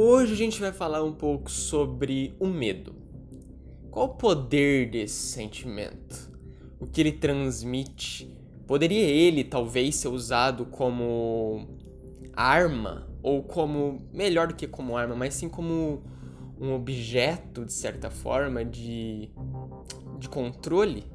[0.00, 2.94] Hoje a gente vai falar um pouco sobre o medo.
[3.90, 6.30] Qual o poder desse sentimento?
[6.78, 8.32] O que ele transmite?
[8.64, 11.66] Poderia ele talvez ser usado como
[12.32, 16.04] arma ou como melhor do que como arma, mas sim como
[16.60, 19.28] um objeto de certa forma de
[20.16, 21.10] de controle?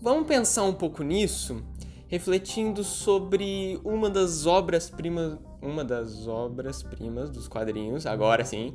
[0.00, 1.62] Vamos pensar um pouco nisso,
[2.08, 8.74] refletindo sobre uma das obras-primas, uma das obras-primas dos quadrinhos, agora sim.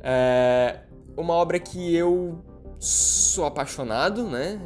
[0.00, 0.80] É
[1.16, 2.42] uma obra que eu
[2.78, 4.60] sou apaixonado, né?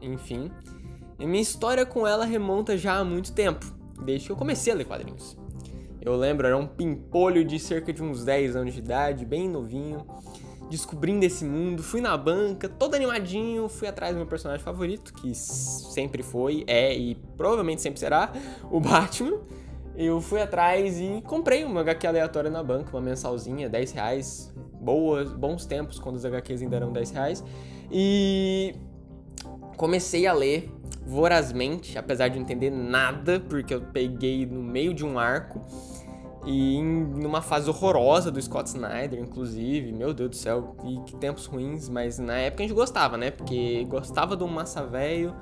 [0.00, 0.50] Enfim.
[1.18, 3.66] E minha história com ela remonta já há muito tempo,
[4.04, 5.36] desde que eu comecei a ler quadrinhos.
[6.00, 10.04] Eu lembro, era um pimpolho de cerca de uns 10 anos de idade, bem novinho
[10.72, 15.34] descobrindo esse mundo, fui na banca, todo animadinho, fui atrás do meu personagem favorito, que
[15.34, 18.32] sempre foi, é e provavelmente sempre será
[18.70, 19.38] o Batman.
[19.94, 25.32] Eu fui atrás e comprei uma HQ aleatória na banca, uma mensalzinha, 10 reais, boas,
[25.32, 27.44] bons tempos, quando os HQs ainda eram 10 reais.
[27.90, 28.74] E
[29.76, 30.72] comecei a ler
[31.04, 35.60] vorazmente, apesar de não entender nada, porque eu peguei no meio de um arco
[36.44, 41.16] e em numa fase horrorosa do Scott Snyder, inclusive, meu Deus do céu, e que
[41.16, 43.30] tempos ruins, mas na época a gente gostava, né?
[43.30, 45.34] Porque gostava do massa velho,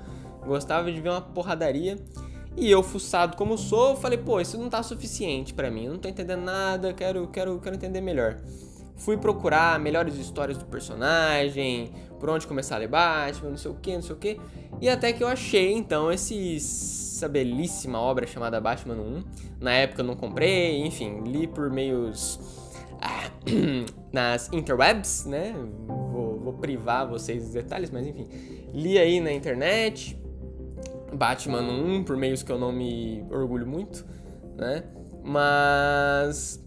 [0.45, 1.97] gostava de ver uma porradaria.
[2.57, 5.99] E eu, fuçado como sou, falei, pô, isso não tá suficiente para mim, eu não
[5.99, 8.39] tô entendendo nada, quero, quero, quero entender melhor.
[8.97, 13.75] Fui procurar melhores histórias do personagem, por onde começar a ler Batman, não sei o
[13.75, 14.41] que, não sei o que.
[14.81, 19.25] E até que eu achei, então, esses essa belíssima obra chamada Batman 1.
[19.61, 22.41] Na época eu não comprei, enfim, li por meios
[23.01, 23.31] ah,
[24.11, 25.55] nas interwebs, né?
[25.87, 28.27] Vou, vou privar vocês dos detalhes, mas enfim,
[28.73, 30.19] li aí na internet
[31.13, 34.05] Batman 1 por meios que eu não me orgulho muito,
[34.57, 34.85] né?
[35.23, 36.65] Mas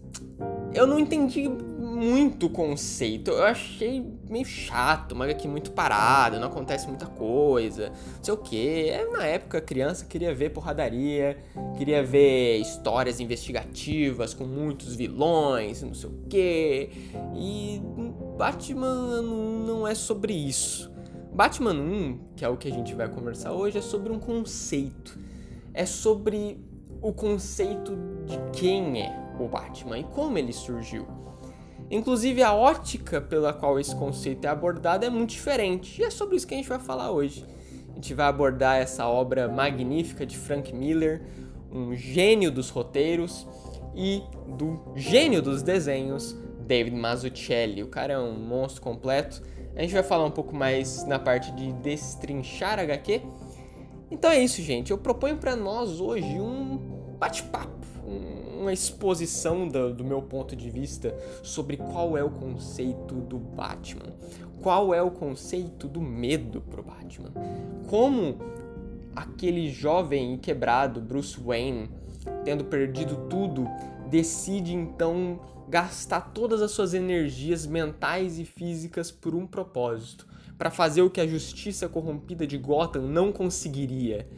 [0.72, 3.30] eu não entendi muito conceito.
[3.30, 8.36] Eu achei meio chato, uma HQ muito parada, não acontece muita coisa, não sei o
[8.36, 8.88] que.
[8.88, 11.38] É, na época, criança queria ver porradaria,
[11.76, 16.90] queria ver histórias investigativas com muitos vilões, não sei o que.
[17.36, 17.80] E
[18.36, 20.93] Batman não é sobre isso.
[21.34, 25.18] Batman 1, que é o que a gente vai conversar hoje, é sobre um conceito.
[25.72, 26.58] É sobre
[27.02, 31.06] o conceito de quem é o Batman e como ele surgiu.
[31.90, 36.36] Inclusive, a ótica pela qual esse conceito é abordado é muito diferente, e é sobre
[36.36, 37.44] isso que a gente vai falar hoje.
[37.90, 41.20] A gente vai abordar essa obra magnífica de Frank Miller,
[41.70, 43.44] um gênio dos roteiros,
[43.94, 44.22] e
[44.56, 47.82] do gênio dos desenhos, David Mazzucchelli.
[47.82, 49.42] O cara é um monstro completo.
[49.76, 53.22] A gente vai falar um pouco mais na parte de destrinchar HQ.
[54.10, 54.90] Então é isso, gente.
[54.90, 56.78] Eu proponho para nós hoje um
[57.18, 57.84] bate-papo
[58.64, 64.14] uma exposição do, do meu ponto de vista sobre qual é o conceito do Batman,
[64.62, 67.32] qual é o conceito do medo pro Batman,
[67.86, 68.38] como
[69.14, 71.90] aquele jovem e quebrado Bruce Wayne,
[72.44, 73.66] tendo perdido tudo,
[74.08, 80.26] decide então gastar todas as suas energias mentais e físicas por um propósito,
[80.56, 84.28] para fazer o que a justiça corrompida de Gotham não conseguiria,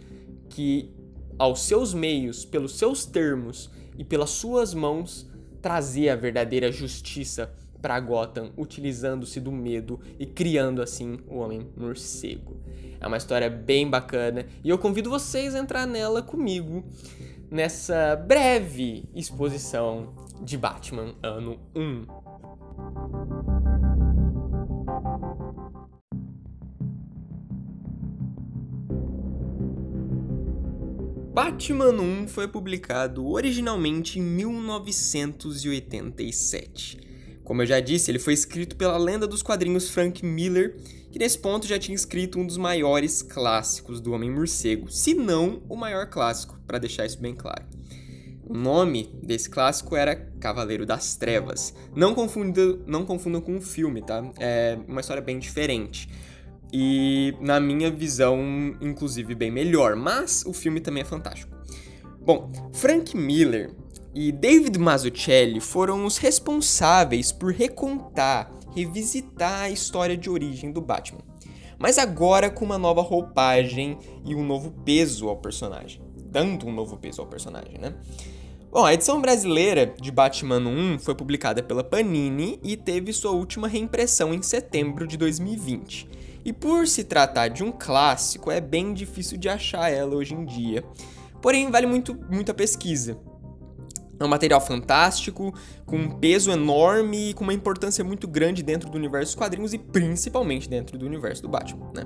[0.48, 0.94] que
[1.38, 5.28] aos seus meios, pelos seus termos e pelas suas mãos
[5.60, 12.56] trazer a verdadeira justiça para Gotham, utilizando-se do medo e criando assim o Homem Morcego.
[13.00, 16.84] É uma história bem bacana e eu convido vocês a entrar nela comigo
[17.50, 22.06] nessa breve exposição de Batman ano 1.
[31.36, 36.98] Batman 1 foi publicado originalmente em 1987.
[37.46, 40.76] Como eu já disse, ele foi escrito pela lenda dos quadrinhos Frank Miller,
[41.12, 45.76] que nesse ponto já tinha escrito um dos maiores clássicos do Homem-Morcego, se não o
[45.76, 47.64] maior clássico, para deixar isso bem claro.
[48.44, 51.72] O nome desse clássico era Cavaleiro das Trevas.
[51.94, 54.28] Não confundam, não confundam com o filme, tá?
[54.40, 56.08] É uma história bem diferente
[56.72, 61.54] e na minha visão, inclusive bem melhor, mas o filme também é fantástico.
[62.20, 63.70] Bom, Frank Miller
[64.18, 71.20] e David Mazzucchelli foram os responsáveis por recontar, revisitar a história de origem do Batman,
[71.78, 76.96] mas agora com uma nova roupagem e um novo peso ao personagem, dando um novo
[76.96, 77.94] peso ao personagem, né?
[78.72, 83.68] Bom, a edição brasileira de Batman 1 foi publicada pela Panini e teve sua última
[83.68, 86.08] reimpressão em setembro de 2020.
[86.42, 90.46] E por se tratar de um clássico, é bem difícil de achar ela hoje em
[90.46, 90.82] dia.
[91.42, 93.18] Porém, vale muito, muito a pesquisa.
[94.18, 95.54] É um material fantástico,
[95.84, 99.74] com um peso enorme e com uma importância muito grande dentro do universo dos quadrinhos
[99.74, 102.04] e principalmente dentro do universo do Batman, né?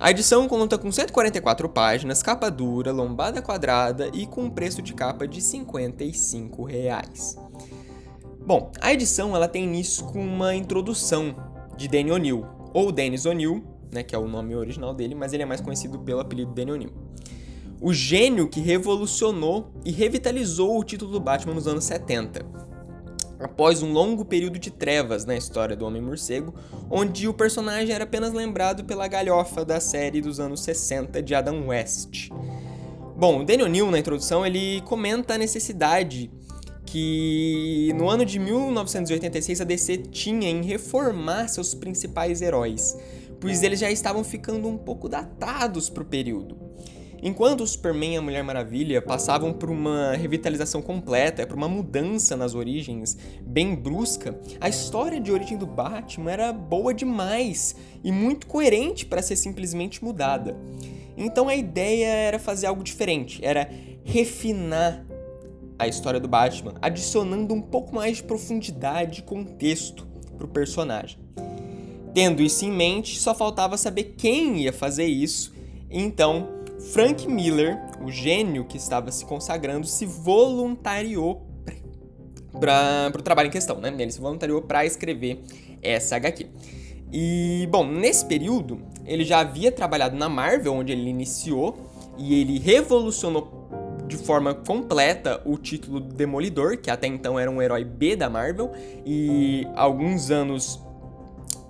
[0.00, 4.94] A edição conta com 144 páginas, capa dura, lombada quadrada e com um preço de
[4.94, 7.36] capa de 55 reais.
[8.44, 11.36] Bom, a edição ela tem início com uma introdução
[11.76, 12.44] de Danny O'Neill,
[12.74, 13.62] ou Dennis O'Neill,
[13.92, 16.72] né, que é o nome original dele, mas ele é mais conhecido pelo apelido Danny
[16.72, 16.92] O'Neill.
[17.84, 22.46] O gênio que revolucionou e revitalizou o título do Batman nos anos 70
[23.40, 26.54] após um longo período de trevas na história do Homem-Morcego,
[26.88, 31.66] onde o personagem era apenas lembrado pela galhofa da série dos anos 60 de Adam
[31.66, 32.28] West.
[33.16, 36.30] Bom, o Daniel O'Neill, na introdução, ele comenta a necessidade
[36.86, 42.96] que no ano de 1986 a DC tinha em reformar seus principais heróis,
[43.40, 46.56] pois eles já estavam ficando um pouco datados para o período.
[47.22, 52.36] Enquanto o Superman e a Mulher Maravilha passavam por uma revitalização completa, por uma mudança
[52.36, 58.48] nas origens bem brusca, a história de origem do Batman era boa demais e muito
[58.48, 60.56] coerente para ser simplesmente mudada.
[61.16, 63.70] Então a ideia era fazer algo diferente, era
[64.02, 65.06] refinar
[65.78, 71.20] a história do Batman, adicionando um pouco mais de profundidade e contexto para o personagem.
[72.12, 75.54] Tendo isso em mente, só faltava saber quem ia fazer isso,
[75.88, 81.46] então Frank Miller, o gênio que estava se consagrando, se voluntariou
[82.60, 83.94] para o trabalho em questão, né?
[83.96, 85.42] Ele se voluntariou para escrever
[85.82, 86.46] essa HQ.
[87.12, 91.78] E, bom, nesse período, ele já havia trabalhado na Marvel, onde ele iniciou,
[92.18, 93.68] e ele revolucionou
[94.06, 98.70] de forma completa o título Demolidor, que até então era um herói B da Marvel,
[99.04, 100.80] e alguns anos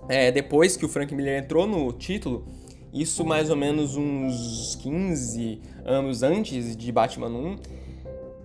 [0.09, 2.45] é, depois que o Frank Miller entrou no título,
[2.93, 7.57] isso mais ou menos uns 15 anos antes de Batman 1,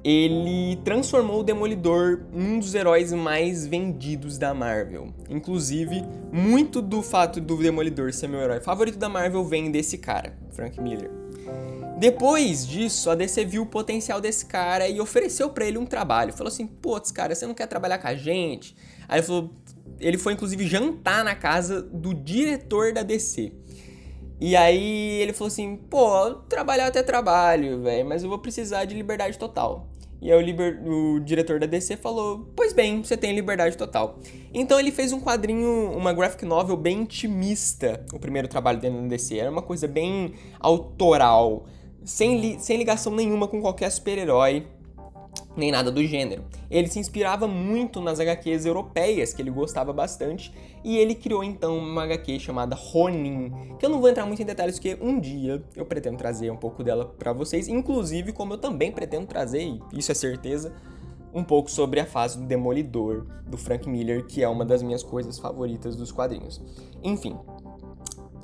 [0.03, 5.13] ele transformou o Demolidor em um dos heróis mais vendidos da Marvel.
[5.29, 6.01] Inclusive,
[6.31, 10.79] muito do fato do Demolidor ser meu herói favorito da Marvel vem desse cara, Frank
[10.79, 11.11] Miller.
[11.97, 16.31] Depois disso, a DC viu o potencial desse cara e ofereceu para ele um trabalho.
[16.31, 18.75] Falou assim: putz, cara, você não quer trabalhar com a gente?
[19.09, 19.49] Aí ele falou:
[19.99, 23.51] ele foi inclusive jantar na casa do diretor da DC.
[24.39, 28.95] E aí ele falou assim: pô, trabalhar até trabalho, velho, mas eu vou precisar de
[28.95, 29.87] liberdade total.
[30.21, 30.81] E aí o, liber...
[30.83, 34.19] o, diretor da DC falou: Pois bem, você tem liberdade total.
[34.53, 39.07] Então ele fez um quadrinho, uma graphic novel bem intimista, o primeiro trabalho dele na
[39.07, 39.37] DC.
[39.37, 41.65] Era uma coisa bem autoral,
[42.03, 42.59] sem, li...
[42.59, 44.65] sem ligação nenhuma com qualquer super-herói
[45.57, 46.43] nem nada do gênero.
[46.69, 51.77] Ele se inspirava muito nas HQs europeias, que ele gostava bastante, e ele criou então
[51.77, 55.63] uma HQ chamada Ronin, que eu não vou entrar muito em detalhes porque um dia
[55.75, 60.11] eu pretendo trazer um pouco dela para vocês, inclusive como eu também pretendo trazer, isso
[60.11, 60.73] é certeza,
[61.33, 65.03] um pouco sobre a fase do Demolidor do Frank Miller, que é uma das minhas
[65.03, 66.61] coisas favoritas dos quadrinhos.
[67.03, 67.37] Enfim,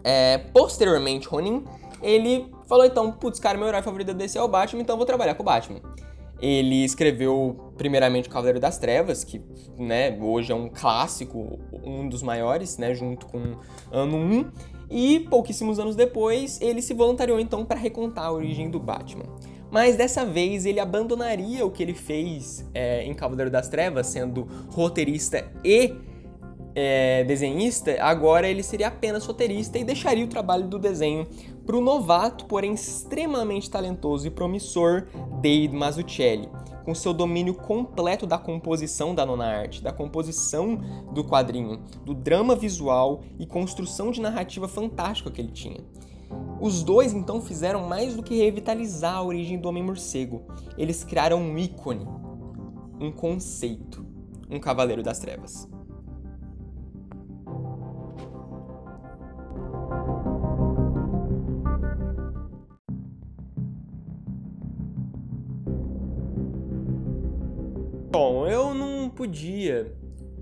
[0.04, 1.64] é, posteriormente Ronin,
[2.02, 4.98] ele falou então, putz, cara, meu herói favorito da DC é o Batman, então eu
[4.98, 5.80] vou trabalhar com o Batman.
[6.42, 9.42] Ele escreveu primeiramente Cavaleiro das Trevas, que
[9.78, 13.56] né, hoje é um clássico, um dos maiores, né, junto com
[13.92, 14.52] Ano 1,
[14.90, 19.26] e pouquíssimos anos depois ele se voluntariou então para recontar a origem do Batman.
[19.72, 24.48] Mas dessa vez ele abandonaria o que ele fez é, em Cavaleiro das Trevas, sendo
[24.70, 25.96] roteirista e
[26.76, 31.28] é, desenhista, agora ele seria apenas roteirista e deixaria o trabalho do desenho
[31.66, 35.08] para o novato, porém extremamente talentoso e promissor
[35.42, 36.50] Dave Mazzucchelli,
[36.84, 40.80] com seu domínio completo da composição da nona arte, da composição
[41.14, 45.80] do quadrinho, do drama visual e construção de narrativa fantástica que ele tinha.
[46.60, 50.44] Os dois então fizeram mais do que revitalizar a origem do Homem-Morcego.
[50.78, 52.08] Eles criaram um ícone,
[53.00, 54.06] um conceito,
[54.50, 55.68] um Cavaleiro das Trevas.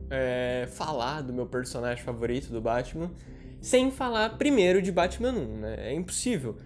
[0.09, 3.11] É, falar do meu personagem favorito do Batman
[3.61, 5.75] sem falar primeiro de Batman 1, né?
[5.77, 6.57] É impossível.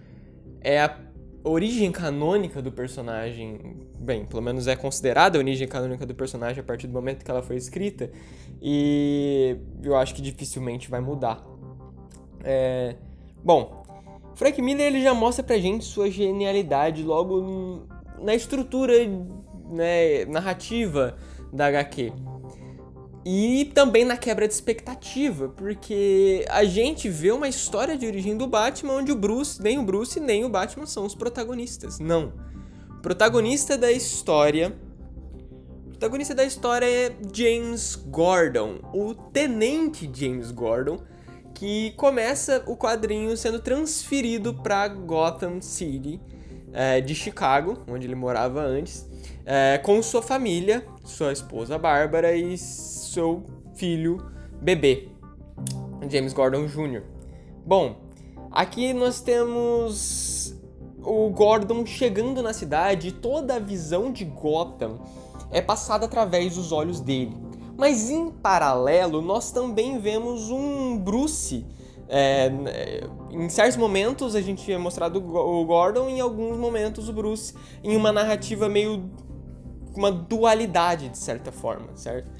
[0.60, 0.98] É a
[1.44, 6.64] origem canônica do personagem, bem, pelo menos é considerada a origem canônica do personagem a
[6.64, 8.10] partir do momento que ela foi escrita,
[8.60, 11.44] e eu acho que dificilmente vai mudar.
[12.42, 12.96] É,
[13.44, 13.84] bom,
[14.34, 17.86] Frank Miller ele já mostra pra gente sua genialidade logo
[18.20, 18.94] na estrutura
[19.70, 21.16] né, narrativa
[21.52, 22.12] da HQ.
[23.28, 28.46] E também na quebra de expectativa, porque a gente vê uma história de origem do
[28.46, 31.98] Batman onde o Bruce, nem o Bruce nem o Batman são os protagonistas.
[31.98, 32.32] Não.
[33.02, 34.78] Protagonista da história
[35.88, 40.98] protagonista da história é James Gordon, o tenente James Gordon,
[41.52, 46.20] que começa o quadrinho sendo transferido para Gotham City
[46.72, 49.04] é, de Chicago, onde ele morava antes,
[49.46, 54.18] é, com sua família, sua esposa Bárbara e seu filho
[54.60, 55.08] bebê,
[56.10, 57.02] James Gordon Jr.
[57.64, 57.96] Bom,
[58.50, 60.54] aqui nós temos
[61.02, 64.98] o Gordon chegando na cidade e toda a visão de Gotham
[65.52, 67.36] é passada através dos olhos dele.
[67.76, 71.64] Mas em paralelo, nós também vemos um Bruce.
[72.08, 72.50] É,
[73.30, 77.96] em certos momentos a gente é mostrado o Gordon, em alguns momentos o Bruce, em
[77.96, 79.10] uma narrativa meio.
[79.96, 82.30] Uma dualidade de certa forma, certo?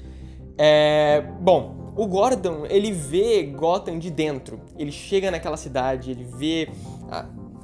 [0.57, 4.59] É, bom, o Gordon ele vê Gotham de dentro.
[4.77, 6.69] Ele chega naquela cidade, ele vê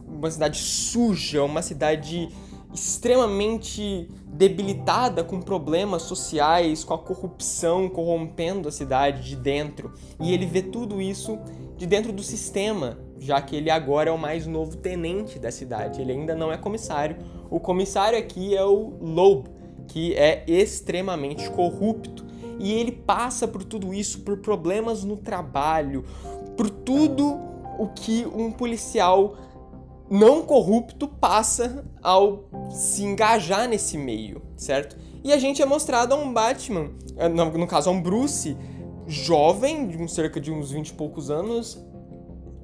[0.08, 2.30] uma cidade suja, uma cidade
[2.74, 9.94] extremamente debilitada com problemas sociais, com a corrupção corrompendo a cidade de dentro.
[10.20, 11.38] E ele vê tudo isso
[11.78, 16.02] de dentro do sistema, já que ele agora é o mais novo tenente da cidade.
[16.02, 17.18] Ele ainda não é comissário.
[17.52, 19.48] O comissário aqui é o Loeb,
[19.88, 22.26] que é extremamente corrupto.
[22.60, 26.06] E ele passa por tudo isso, por problemas no trabalho,
[26.56, 27.40] por tudo
[27.78, 29.36] o que um policial
[30.10, 34.98] não corrupto passa ao se engajar nesse meio, certo?
[35.24, 38.58] E a gente é mostrado a um Batman, eh, no, caso a um Bruce,
[39.08, 41.84] jovem, de cerca de uns 20 e poucos anos,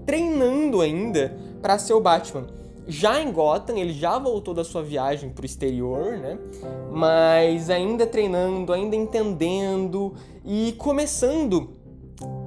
[0.06, 2.48] treinando ainda para ser o Batman.
[2.90, 6.40] Já em Gotham, ele já voltou da sua viagem pro exterior, né?
[6.92, 11.70] Mas ainda treinando, ainda entendendo e começando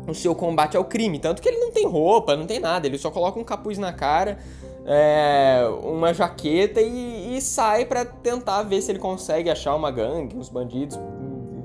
[0.07, 1.19] o seu combate ao crime.
[1.21, 3.93] Tanto que ele não tem roupa, não tem nada, ele só coloca um capuz na
[3.93, 4.39] cara
[4.85, 10.37] é, uma jaqueta e, e sai para tentar ver se ele consegue achar uma gangue,
[10.37, 10.99] uns bandidos,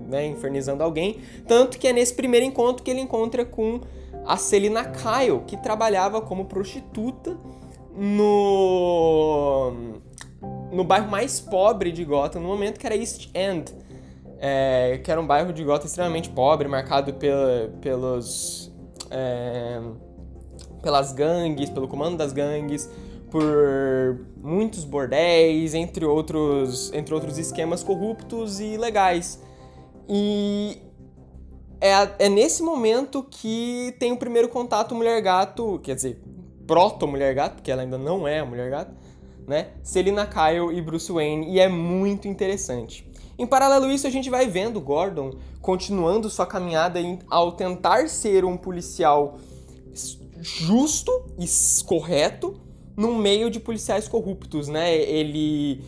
[0.07, 1.17] né, infernizando alguém.
[1.48, 3.81] Tanto que é nesse primeiro encontro que ele encontra com
[4.25, 7.38] a Selina Kyle, que trabalhava como prostituta
[7.98, 9.74] no
[10.72, 13.74] no bairro mais pobre de Gotham no momento, que era East End,
[14.38, 18.72] é, que era um bairro de Gotham extremamente pobre, marcado pela, pelos
[19.10, 19.82] é,
[20.82, 22.89] pelas gangues, pelo comando das gangues,
[23.32, 29.42] por muitos bordéis, entre outros, entre outros esquemas corruptos e legais.
[30.08, 30.77] E
[31.82, 36.22] é, é nesse momento que tem o primeiro contato mulher-gato, quer dizer,
[36.67, 38.93] proto-mulher-gato, porque ela ainda não é a mulher-gato,
[39.47, 39.69] né?
[39.81, 43.09] Selina Kyle e Bruce Wayne, e é muito interessante.
[43.39, 45.31] Em paralelo a isso, a gente vai vendo Gordon
[45.62, 49.38] continuando sua caminhada ao tentar ser um policial
[50.39, 51.45] justo e
[51.86, 52.59] correto,
[52.95, 54.95] num meio de policiais corruptos, né?
[54.95, 55.83] Ele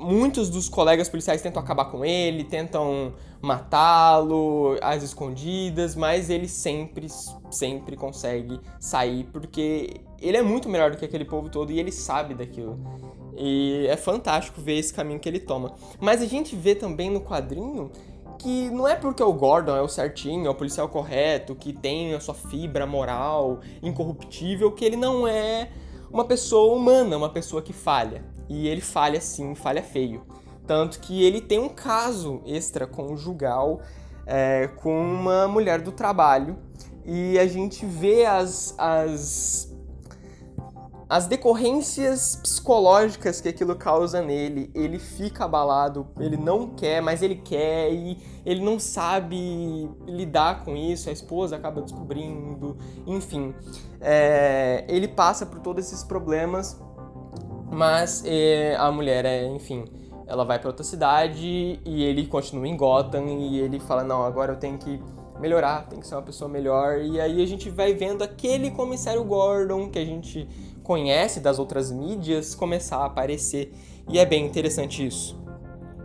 [0.00, 7.06] muitos dos colegas policiais tentam acabar com ele, tentam matá-lo às escondidas, mas ele sempre,
[7.50, 11.90] sempre consegue sair porque ele é muito melhor do que aquele povo todo e ele
[11.90, 12.78] sabe daquilo.
[13.36, 15.74] E é fantástico ver esse caminho que ele toma.
[15.98, 17.90] Mas a gente vê também no quadrinho
[18.38, 22.14] que não é porque o Gordon é o certinho, é o policial correto, que tem
[22.14, 25.70] a sua fibra moral incorruptível, que ele não é
[26.10, 28.24] uma pessoa humana, uma pessoa que falha.
[28.48, 30.22] E ele falha sim, falha feio.
[30.66, 33.80] Tanto que ele tem um caso extraconjugal
[34.26, 36.58] é, com uma mulher do trabalho.
[37.04, 39.70] E a gente vê as, as
[41.10, 47.34] as decorrências psicológicas que aquilo causa nele, ele fica abalado, ele não quer, mas ele
[47.34, 53.52] quer e ele não sabe lidar com isso, a esposa acaba descobrindo, enfim.
[54.00, 56.80] É, ele passa por todos esses problemas,
[57.68, 59.86] mas é, a mulher é, enfim,
[60.30, 64.52] ela vai para outra cidade e ele continua em Gotham e ele fala: Não, agora
[64.52, 65.02] eu tenho que
[65.40, 67.00] melhorar, tem que ser uma pessoa melhor.
[67.00, 70.48] E aí a gente vai vendo aquele comissário Gordon que a gente
[70.84, 73.72] conhece das outras mídias começar a aparecer.
[74.08, 75.40] E é bem interessante isso.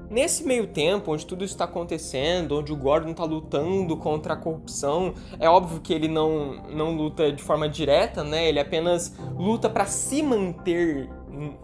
[0.09, 5.13] Nesse meio tempo, onde tudo está acontecendo, onde o Gordon está lutando contra a corrupção,
[5.39, 8.47] é óbvio que ele não, não luta de forma direta, né?
[8.47, 11.09] Ele apenas luta para se manter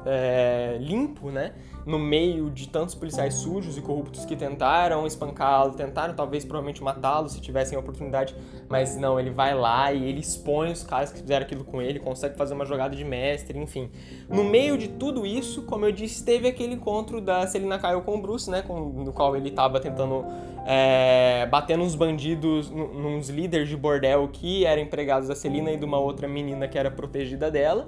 [0.06, 1.54] é, limpo, né?
[1.86, 7.30] no meio de tantos policiais sujos e corruptos que tentaram espancá-lo, tentaram talvez provavelmente matá-lo
[7.30, 8.36] se tivessem a oportunidade,
[8.70, 12.00] mas não, ele vai lá e ele expõe os caras que fizeram aquilo com ele,
[12.00, 13.90] consegue fazer uma jogada de mestre, enfim.
[14.30, 18.16] No meio de tudo isso, como eu disse, teve aquele encontro da Selina Kyle com
[18.16, 20.25] o Bruce, né, com, no qual ele estava tentando
[20.66, 25.86] é, bater nos bandidos, nos líderes de bordel que eram empregados da Selina e de
[25.86, 27.88] uma outra menina que era protegida dela.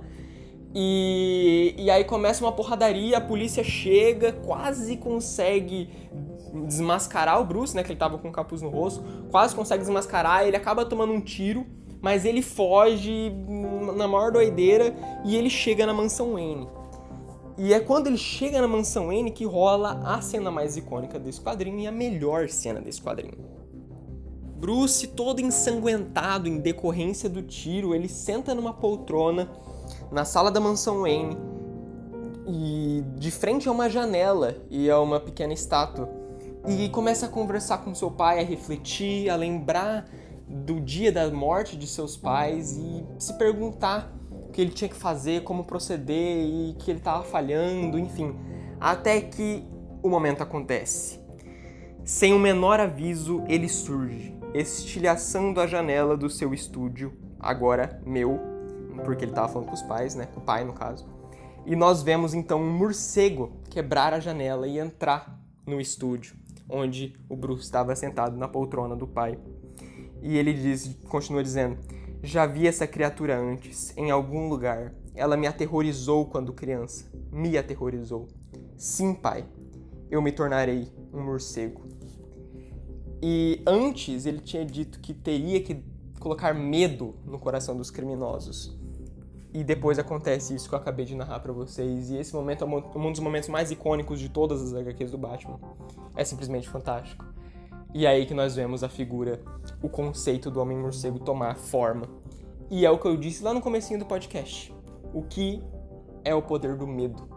[0.76, 5.90] E, e aí começa uma porradaria, a polícia chega, quase consegue
[6.66, 7.84] desmascarar o Bruce, né?
[7.84, 11.22] Que ele tava com o capuz no rosto, quase consegue desmascarar, ele acaba tomando um
[11.22, 11.66] tiro,
[12.02, 13.32] mas ele foge
[13.96, 16.68] na maior doideira e ele chega na mansão Wayne.
[17.58, 21.40] E é quando ele chega na mansão N que rola a cena mais icônica desse
[21.40, 23.38] quadrinho e a melhor cena desse quadrinho.
[24.58, 29.52] Bruce, todo ensanguentado em decorrência do tiro, ele senta numa poltrona
[30.12, 31.38] na sala da mansão Wayne
[32.48, 36.10] e de frente a uma janela e a uma pequena estátua
[36.68, 40.10] e começa a conversar com seu pai, a refletir, a lembrar
[40.48, 44.14] do dia da morte de seus pais e se perguntar
[44.52, 48.36] que ele tinha que fazer, como proceder e que ele estava falhando, enfim.
[48.80, 49.64] Até que
[50.02, 51.20] o momento acontece.
[52.06, 58.53] Sem o menor aviso, ele surge, estilhaçando a janela do seu estúdio, agora meu,
[59.04, 60.28] porque ele estava falando com os pais, né?
[60.28, 61.06] Com o pai, no caso.
[61.66, 66.36] E nós vemos então um morcego quebrar a janela e entrar no estúdio,
[66.70, 69.40] onde o Bruce estava sentado na poltrona do pai.
[70.22, 71.78] E ele diz, continua dizendo:
[72.22, 74.94] já vi essa criatura antes, em algum lugar.
[75.16, 77.06] Ela me aterrorizou quando criança.
[77.32, 78.28] Me aterrorizou.
[78.78, 79.46] Sim, pai,
[80.10, 81.86] eu me tornarei um morcego.
[83.22, 85.84] E antes ele tinha dito que teria que
[86.24, 88.76] colocar medo no coração dos criminosos.
[89.54, 92.10] E depois acontece isso que eu acabei de narrar para vocês.
[92.10, 95.60] E esse momento é um dos momentos mais icônicos de todas as HQs do Batman.
[96.16, 97.24] É simplesmente fantástico.
[97.94, 99.40] E é aí que nós vemos a figura,
[99.82, 102.08] o conceito do Homem-Morcego tomar forma.
[102.72, 104.74] E é o que eu disse lá no comecinho do podcast.
[105.14, 105.62] O que
[106.24, 107.28] é o poder do medo?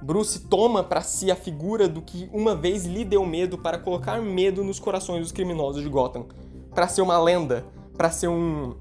[0.00, 4.20] Bruce toma para si a figura do que uma vez lhe deu medo para colocar
[4.22, 6.26] medo nos corações dos criminosos de Gotham,
[6.74, 7.64] para ser uma lenda,
[7.96, 8.76] para ser um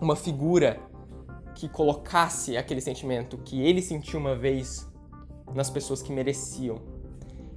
[0.00, 0.80] uma figura
[1.54, 4.90] que colocasse aquele sentimento que ele sentiu uma vez
[5.54, 6.80] nas pessoas que mereciam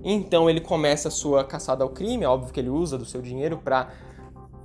[0.08, 3.24] então ele começa a sua caçada ao crime, é óbvio que ele usa do seu
[3.24, 3.90] dinheiro para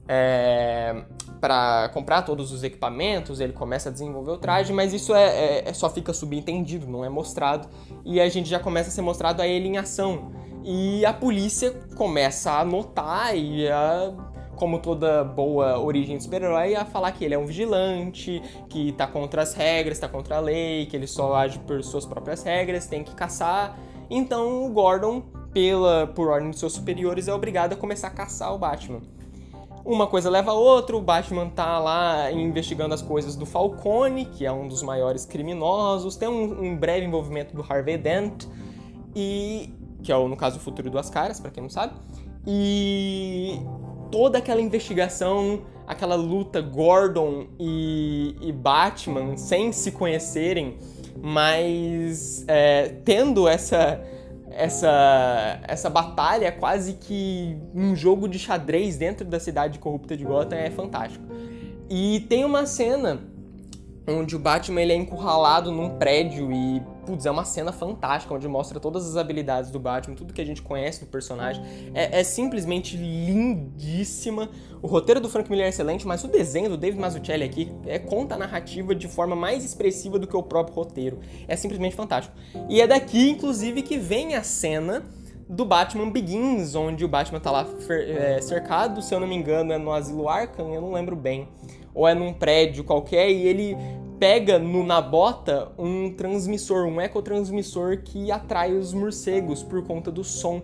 [0.07, 1.05] é,
[1.41, 5.69] para comprar todos os equipamentos, ele começa a desenvolver o traje, mas isso é, é,
[5.71, 7.69] é, só fica subentendido, não é mostrado.
[8.05, 10.33] E a gente já começa a ser mostrado a ele em ação.
[10.65, 14.13] E a polícia começa a notar e a,
[14.61, 19.09] como toda boa origem de super-herói, a falar que ele é um vigilante, que tá
[19.09, 22.87] contra as regras, tá contra a lei, que ele só age por suas próprias regras,
[22.87, 23.77] tem que caçar
[24.11, 28.53] então o Gordon, pela, por ordem dos seus superiores, é obrigado a começar a caçar
[28.53, 29.01] o Batman.
[29.85, 34.45] Uma coisa leva a outra, o Batman tá lá investigando as coisas do Falcone, que
[34.45, 38.47] é um dos maiores criminosos, tem um, um breve envolvimento do Harvey Dent,
[39.15, 41.95] e que é no caso o futuro das caras, para quem não sabe.
[42.47, 43.61] E
[44.11, 50.79] toda aquela investigação, aquela luta Gordon e, e Batman sem se conhecerem,
[51.23, 54.01] mas é, tendo essa
[54.53, 60.57] essa essa batalha quase que um jogo de xadrez dentro da cidade corrupta de Gotham
[60.57, 61.25] é fantástico.
[61.89, 63.21] E tem uma cena
[64.11, 68.47] onde o Batman ele é encurralado num prédio e, putz, é uma cena fantástica, onde
[68.49, 71.63] mostra todas as habilidades do Batman, tudo que a gente conhece do personagem.
[71.95, 74.51] É, é simplesmente lindíssima.
[74.83, 77.99] O roteiro do Frank Miller é excelente, mas o desenho do David Mazzucchelli aqui é,
[77.99, 81.19] conta a narrativa de forma mais expressiva do que o próprio roteiro.
[81.47, 82.35] É simplesmente fantástico.
[82.69, 85.05] E é daqui, inclusive, que vem a cena
[85.49, 89.73] do Batman Begins, onde o Batman tá lá é, cercado, se eu não me engano,
[89.73, 91.49] é no Asilo Arkham, eu não lembro bem
[91.95, 93.77] ou é num prédio qualquer e ele
[94.21, 100.23] pega no, na bota um transmissor, um ecotransmissor que atrai os morcegos por conta do
[100.23, 100.61] som.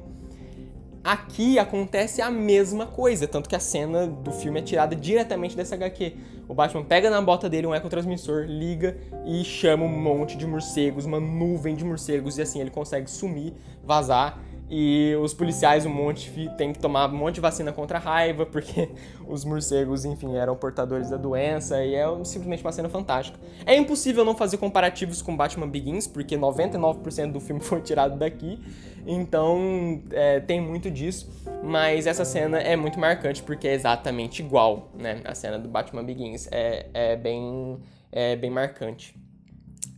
[1.02, 5.74] Aqui acontece a mesma coisa, tanto que a cena do filme é tirada diretamente dessa
[5.74, 6.14] HQ.
[6.46, 11.06] O Batman pega na bota dele um ecotransmissor, liga e chama um monte de morcegos,
[11.06, 14.38] uma nuvem de morcegos, e assim ele consegue sumir, vazar
[14.68, 18.44] e os policiais, um monte, tem que tomar um monte de vacina contra a raiva,
[18.46, 18.88] porque
[19.26, 23.38] os morcegos, enfim, eram portadores da doença, e é simplesmente uma cena fantástica.
[23.64, 28.60] É impossível não fazer comparativos com Batman Begins, porque 99% do filme foi tirado daqui,
[29.06, 31.30] então é, tem muito disso,
[31.62, 35.20] mas essa cena é muito marcante, porque é exatamente igual, né?
[35.24, 37.78] A cena do Batman Begins é, é, bem,
[38.10, 39.14] é bem marcante.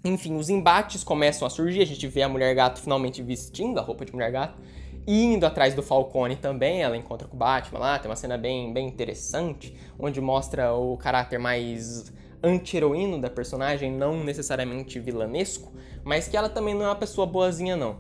[0.04, 3.82] Enfim, os embates começam a surgir, a gente vê a Mulher Gato finalmente vestindo a
[3.82, 4.58] roupa de Mulher Gato,
[5.06, 8.72] indo atrás do Falcone também, ela encontra com o Batman lá, tem uma cena bem,
[8.72, 15.72] bem interessante, onde mostra o caráter mais anti-heroíno da personagem, não necessariamente vilanesco,
[16.04, 17.98] mas que ela também não é uma pessoa boazinha não.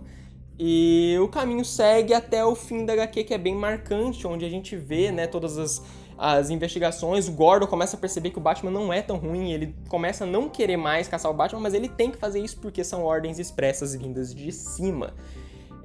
[0.58, 4.48] E o caminho segue até o fim da HQ, que é bem marcante, onde a
[4.48, 5.82] gente vê né, todas as
[6.18, 9.74] as investigações, o Gordon começa a perceber que o Batman não é tão ruim, ele
[9.88, 12.82] começa a não querer mais caçar o Batman, mas ele tem que fazer isso porque
[12.82, 15.14] são ordens expressas vindas de cima.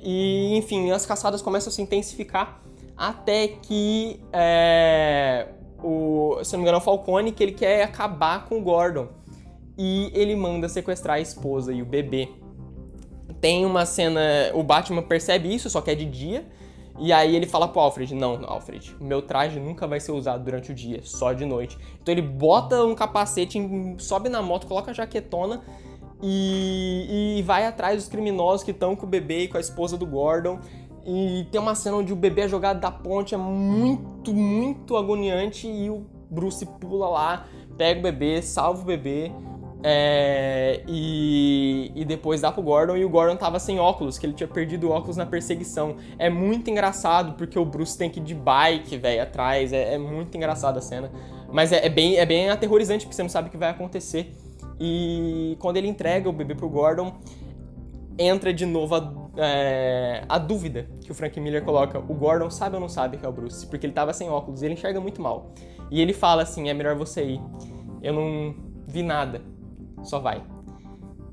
[0.01, 2.61] E, enfim, as caçadas começam a se intensificar
[2.97, 5.47] até que é,
[5.81, 9.09] o, se não me engano, é o Falcone que ele quer acabar com o Gordon.
[9.77, 12.29] E ele manda sequestrar a esposa e o bebê.
[13.41, 14.21] Tem uma cena.
[14.53, 16.45] O Batman percebe isso, só que é de dia.
[16.99, 20.71] E aí ele fala pro Alfred: Não, Alfred, meu traje nunca vai ser usado durante
[20.71, 21.77] o dia, só de noite.
[22.01, 23.59] Então ele bota um capacete,
[23.97, 25.61] sobe na moto, coloca a jaquetona
[26.21, 29.97] e, e vai atrás dos criminosos que estão com o bebê e com a esposa
[29.97, 30.59] do Gordon.
[31.05, 35.67] E tem uma cena onde o bebê é jogado da ponte, é muito, muito agoniante.
[35.67, 37.45] E o Bruce pula lá,
[37.77, 39.31] pega o bebê, salva o bebê.
[39.85, 44.33] É, e, e, depois dá pro Gordon e o Gordon tava sem óculos, que ele
[44.33, 45.97] tinha perdido o óculos na perseguição.
[46.17, 49.73] É muito engraçado porque o Bruce tem que ir de bike, velho, atrás.
[49.73, 51.11] É, é, muito engraçada a cena.
[51.51, 54.33] Mas é, é, bem, é bem aterrorizante porque você não sabe o que vai acontecer.
[54.79, 57.13] E quando ele entrega o bebê pro Gordon,
[58.17, 61.99] entra de novo a, é, a dúvida que o Frank Miller coloca.
[61.99, 63.67] O Gordon sabe ou não sabe que é o Bruce?
[63.67, 65.51] Porque ele tava sem óculos ele enxerga muito mal.
[65.91, 67.41] E ele fala assim: é melhor você ir.
[68.01, 68.55] Eu não
[68.87, 69.41] vi nada.
[70.03, 70.43] Só vai.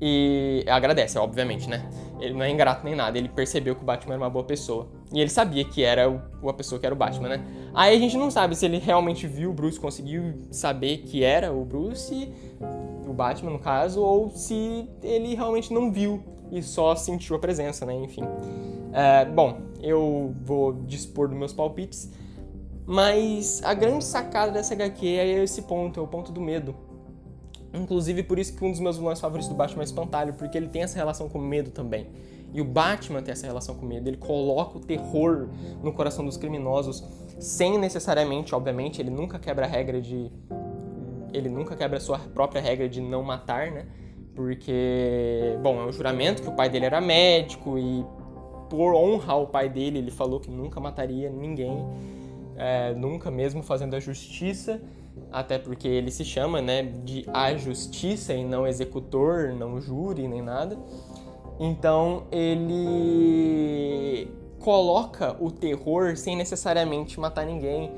[0.01, 1.87] E agradece, obviamente, né?
[2.19, 4.89] Ele não é ingrato nem nada, ele percebeu que o Batman era uma boa pessoa.
[5.13, 7.45] E ele sabia que era o, a pessoa que era o Batman, né?
[7.73, 11.53] Aí a gente não sabe se ele realmente viu o Bruce, conseguiu saber que era
[11.53, 12.33] o Bruce,
[13.07, 17.85] o Batman no caso, ou se ele realmente não viu e só sentiu a presença,
[17.85, 17.93] né?
[17.93, 18.23] Enfim.
[18.91, 22.11] É, bom, eu vou dispor dos meus palpites,
[22.85, 26.75] mas a grande sacada dessa HQ é esse ponto, é o ponto do medo.
[27.73, 30.67] Inclusive por isso que um dos meus vilões favoritos do Batman é Espantalho, porque ele
[30.67, 32.07] tem essa relação com medo também.
[32.53, 35.47] E o Batman tem essa relação com medo, ele coloca o terror
[35.81, 37.03] no coração dos criminosos,
[37.39, 40.29] sem necessariamente, obviamente, ele nunca quebra a regra de.
[41.33, 43.85] Ele nunca quebra a sua própria regra de não matar, né?
[44.35, 48.05] Porque, bom, é um juramento que o pai dele era médico e
[48.69, 51.85] por honra ao pai dele, ele falou que nunca mataria ninguém,
[52.55, 54.81] é, nunca mesmo fazendo a justiça,
[55.31, 60.41] até porque ele se chama, né, de a justiça e não executor, não júri nem
[60.41, 60.77] nada.
[61.59, 64.27] Então ele
[64.59, 67.91] coloca o terror sem necessariamente matar ninguém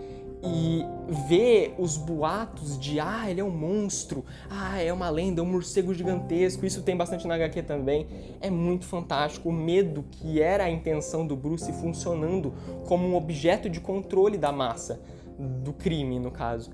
[0.46, 0.86] e
[1.30, 5.94] ver os boatos de ah, ele é um monstro, ah, é uma lenda, um morcego
[5.94, 8.08] gigantesco, isso tem bastante na HQ também,
[8.42, 9.48] é muito fantástico.
[9.48, 12.54] O medo que era a intenção do Bruce funcionando
[12.86, 15.02] como um objeto de controle da massa,
[15.40, 16.72] do crime, no caso.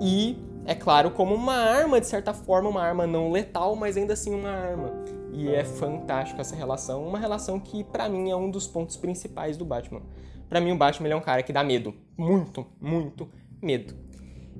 [0.00, 4.12] E, é claro, como uma arma, de certa forma, uma arma não letal, mas ainda
[4.14, 4.92] assim uma arma.
[5.32, 9.56] E é fantástico essa relação, uma relação que para mim é um dos pontos principais
[9.56, 10.02] do Batman.
[10.48, 11.94] Para mim, o Batman é um cara que dá medo.
[12.16, 13.28] Muito, muito
[13.60, 13.94] medo.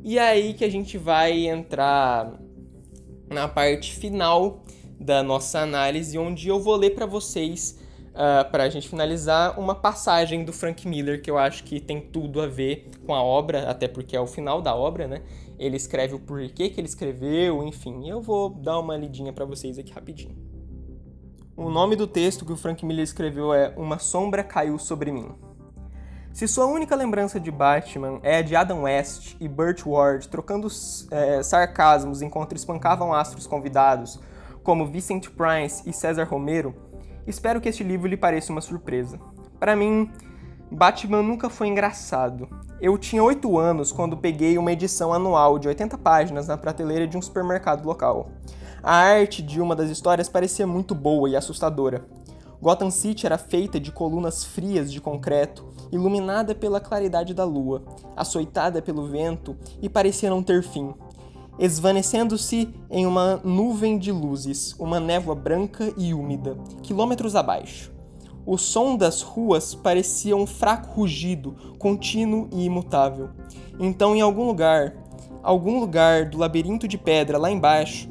[0.03, 2.33] E é aí que a gente vai entrar
[3.29, 4.63] na parte final
[4.99, 7.79] da nossa análise, onde eu vou ler para vocês,
[8.13, 11.81] uh, ah, para a gente finalizar, uma passagem do Frank Miller que eu acho que
[11.81, 15.23] tem tudo a ver com a obra, até porque é o final da obra, né?
[15.59, 18.09] Ele escreve o porquê que ele escreveu, enfim.
[18.09, 20.37] Eu vou dar uma lidinha para vocês aqui rapidinho.
[21.57, 25.31] O nome do texto que o Frank Miller escreveu é Uma Sombra Caiu Sobre Mim.
[26.33, 30.67] Se sua única lembrança de Batman é a de Adam West e Burt Ward trocando
[31.11, 34.19] é, sarcasmos enquanto espancavam astros convidados,
[34.63, 36.75] como Vincent Price e César Romero,
[37.27, 39.19] espero que este livro lhe pareça uma surpresa.
[39.59, 40.11] Para mim,
[40.71, 42.49] Batman nunca foi engraçado.
[42.81, 47.17] Eu tinha 8 anos quando peguei uma edição anual de 80 páginas na prateleira de
[47.17, 48.31] um supermercado local.
[48.83, 52.05] A arte de uma das histórias parecia muito boa e assustadora.
[52.61, 57.83] Gotham City era feita de colunas frias de concreto iluminada pela claridade da lua,
[58.17, 60.95] açoitada pelo vento e parecia não ter fim,
[61.59, 67.93] esvanecendo-se em uma nuvem de luzes, uma névoa branca e úmida, quilômetros abaixo.
[68.45, 73.31] O som das ruas parecia um fraco rugido, contínuo e imutável.
[73.79, 74.97] Então, em algum lugar,
[75.43, 78.11] algum lugar do labirinto de pedra lá embaixo,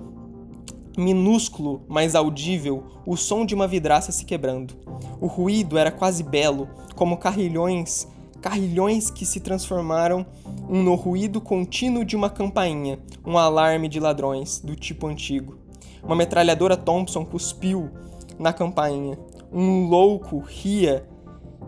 [0.97, 4.73] minúsculo, mas audível, o som de uma vidraça se quebrando.
[5.19, 8.07] O ruído era quase belo, como carrilhões,
[8.41, 10.25] carrilhões que se transformaram
[10.67, 15.57] no ruído contínuo de uma campainha, um alarme de ladrões do tipo antigo.
[16.03, 17.91] Uma metralhadora Thompson cuspiu
[18.39, 19.17] na campainha.
[19.51, 21.07] Um louco ria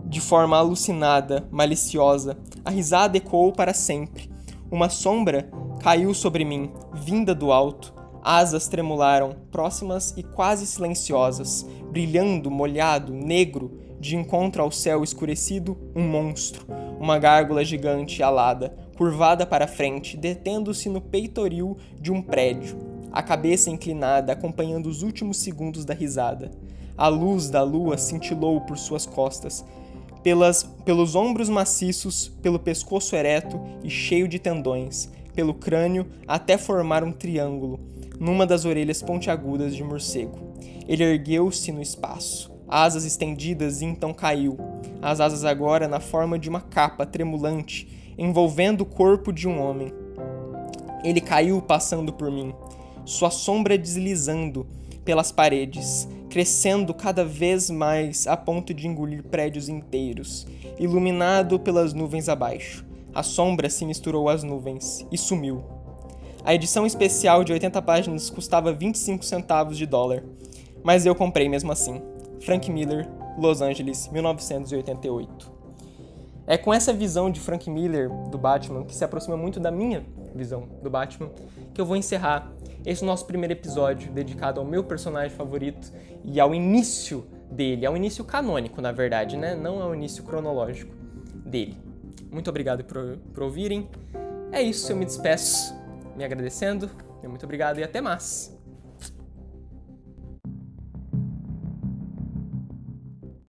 [0.06, 2.36] de forma alucinada, maliciosa.
[2.64, 4.28] A risada ecoou para sempre.
[4.70, 5.48] Uma sombra
[5.80, 7.94] caiu sobre mim, vinda do alto.
[8.22, 16.02] Asas tremularam, próximas e quase silenciosas, brilhando, molhado, negro, de encontro ao céu escurecido, um
[16.02, 16.66] monstro,
[17.00, 22.76] uma gárgula gigante alada, curvada para frente, detendo-se no peitoril de um prédio,
[23.10, 26.50] a cabeça inclinada acompanhando os últimos segundos da risada.
[26.98, 29.64] A luz da lua cintilou por suas costas,
[30.22, 37.02] pelas, pelos ombros maciços, pelo pescoço ereto e cheio de tendões, pelo crânio até formar
[37.02, 37.80] um triângulo,
[38.20, 40.52] numa das orelhas pontiagudas de morcego.
[40.86, 44.58] Ele ergueu-se no espaço, asas estendidas e então caiu.
[45.00, 49.92] As asas agora na forma de uma capa tremulante, envolvendo o corpo de um homem.
[51.04, 52.52] Ele caiu passando por mim,
[53.04, 54.66] sua sombra deslizando
[55.04, 60.44] pelas paredes, crescendo cada vez mais a ponto de engolir prédios inteiros,
[60.76, 62.84] iluminado pelas nuvens abaixo.
[63.14, 65.62] A sombra se misturou às nuvens e sumiu.
[66.44, 70.24] A edição especial de 80 páginas custava 25 centavos de dólar,
[70.82, 72.02] mas eu comprei mesmo assim.
[72.44, 75.52] Frank Miller, Los Angeles, 1988.
[76.46, 80.04] É com essa visão de Frank Miller do Batman, que se aproxima muito da minha
[80.34, 81.30] visão do Batman,
[81.72, 82.52] que eu vou encerrar
[82.84, 85.90] esse nosso primeiro episódio dedicado ao meu personagem favorito
[86.22, 89.54] e ao início dele, ao início canônico, na verdade, né?
[89.54, 90.94] Não ao início cronológico
[91.46, 91.78] dele.
[92.30, 93.88] Muito obrigado por, por ouvirem.
[94.52, 95.74] É isso, eu me despeço
[96.14, 96.90] me agradecendo.
[97.22, 98.53] Muito obrigado e até mais!